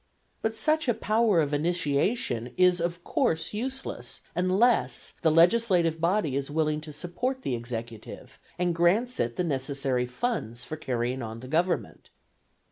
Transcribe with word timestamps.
But 0.41 0.55
such 0.55 0.87
a 0.87 0.95
power 0.95 1.39
of 1.41 1.53
initiation 1.53 2.55
is 2.57 2.81
of 2.81 3.03
course 3.03 3.53
useless 3.53 4.21
unless 4.33 5.13
the 5.21 5.29
legislative 5.29 6.01
body 6.01 6.35
is 6.35 6.49
willing 6.49 6.81
to 6.81 6.91
support 6.91 7.43
the 7.43 7.53
executive, 7.53 8.39
and 8.57 8.73
grants 8.73 9.19
it 9.19 9.35
the 9.35 9.43
necessary 9.43 10.07
funds 10.07 10.63
for 10.63 10.75
carrying 10.75 11.21
on 11.21 11.41
the 11.41 11.47
government. 11.47 12.09